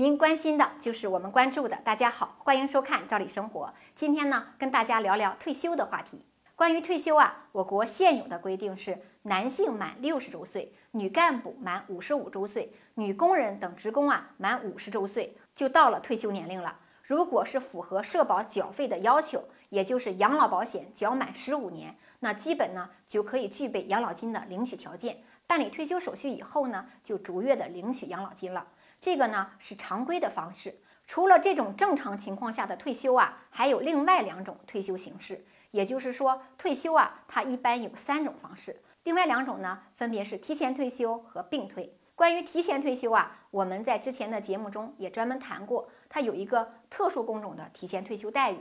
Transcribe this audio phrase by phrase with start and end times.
[0.00, 1.76] 您关心的就是我们关注的。
[1.82, 3.66] 大家好，欢迎收看《赵理生活》。
[3.96, 6.22] 今天呢，跟大家聊聊退休的话题。
[6.54, 16.78] 关于退休啊，我国现有的规定是，男性满六十周岁，女干部满五十五周岁，女工人等职工啊满五十周岁就到了退休年龄了。
[17.02, 25.16] 如果是符合社保缴费的要求，也就是养老保险缴满十五年，那基本呢就可以具备养老金的领取条件。
[25.48, 28.64] 办理退休手续以后呢，就逐月的领取养老金了。
[29.00, 35.44] 这个呢是常规的方式，除了这种正常情况下的退休啊，还有另外两种退休形式。
[35.70, 38.80] 也就是说，退休啊，它一般有三种方式。
[39.04, 41.94] 另外两种呢，分别是提前退休和并退。
[42.14, 48.58] 关于提前退休啊，我们在之前的节目中也专门谈过，它有一个特殊工种的提前退休待遇，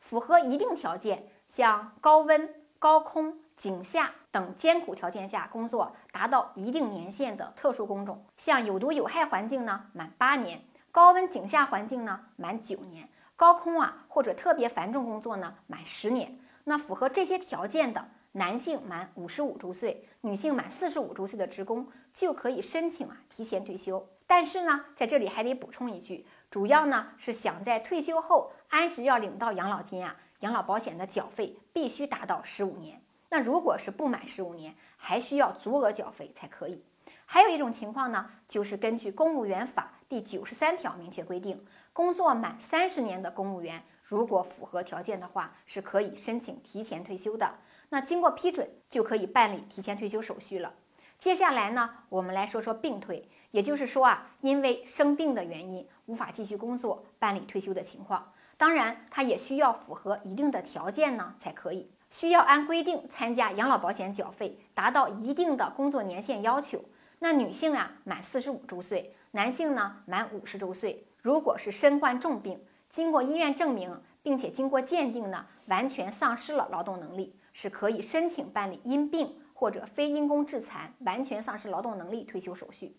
[0.00, 10.60] 符合一定条件，像高温、高空、井下等艰苦条件下工作达到一定年限的特殊工种，像有毒有害环境呢，满八年；
[10.92, 16.38] 高温井下环境呢，满九年；高空啊或者特别繁重工作呢，满十年。
[16.64, 24.08] 那符合这些条件的男性满五十五周岁，女性满四十五周岁的职工就可以申请啊提前退休。
[24.26, 33.02] 但是呢，在这里还得补充一句，主要呢是想在退休后按时要领到养老金啊，养老保险的缴费必须达到十五年。
[33.30, 36.84] 那如果是不满十五年，还需要足额缴费才可以。
[37.26, 41.62] 还有一种情况呢，就是根据《公务员法》第九十三条明确规定，
[41.92, 47.56] 工作满三十年的公务员，如果符合条件的话，是可以申请提前退休的。
[47.90, 50.72] 那经过批准，就可以办理提前退休手续了。
[51.18, 58.32] 接下来呢，我们来说说病退，也就是说啊，因为生病的原因无法继续工作，办理退休的情况。
[58.56, 61.90] 当然，它也需要符合一定的条件呢，才可以。
[62.10, 66.84] 需要按规定参加养老保险缴费，达到一定的工作年限要求。
[67.20, 71.06] 那女性啊，满四十五周岁；男性呢，满五十周岁。
[71.20, 82.96] 如果是身患重病，经过医院证明，并且经过鉴定呢，完全丧失了劳动能力，是可以申请办理因病或者非因公致残完全丧失劳动能力退休手续。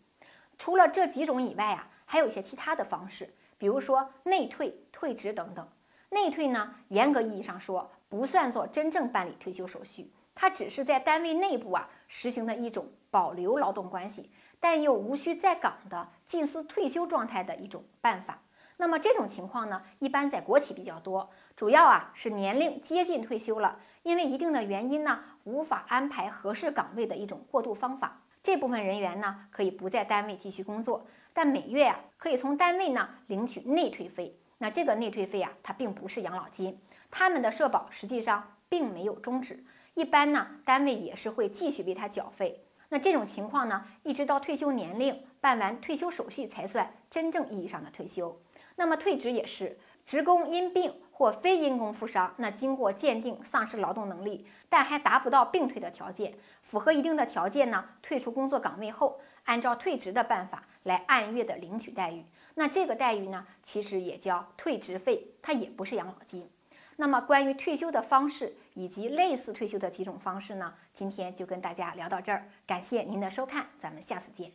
[0.57, 5.67] 除了这几种以外啊，还有一些其他的方式，比如说内退、退职等等。
[6.09, 10.11] 内退呢，严格意义上说，不算作真正办理退休手续。
[10.35, 18.41] 它只是在单位内部啊实行的一种保留劳动关系，但又无需在岗的近似退休状态的一种办法。
[18.77, 28.21] 那么这种情况呢，一般在国企比较多，主要啊是年龄接近退休了，因为一定的原因呢，无法安排合适岗位的一种过渡方法。
[28.41, 34.39] 这部分人员呢，可以不在单位继续工作，但每月啊可以从单位呢领取内退费。
[34.59, 39.63] 那这个内退费啊，它并不是养老金，他们的社保实际上并没有终止。
[39.95, 42.63] 一般呢，单位也是会继续为他缴费。
[42.89, 48.39] 那这种情况呢，一直到退休年龄办完退休手续才算真正意义上的退休。
[48.75, 56.33] 那么退职也是，职工因病或非因公负伤，那经过鉴定丧失劳动能力，但还达不到病退的条件，
[56.63, 62.23] 符合一定的条件呢，退出工作岗位后，按照退职的办法来按月的领取待遇。
[62.55, 66.49] 那这个待遇呢，其实也叫退职费，它也不是养老金。
[66.97, 70.73] 那么关于退休的方式以及类似退休的几种方式呢？
[70.93, 74.51] 今天就跟大家聊到这儿，感谢您的收看，咱们下次见。